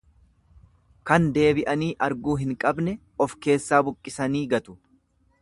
[1.09, 4.79] Kan deebi'anii arguu hin qabne of keessaa buuqqisanii gatu.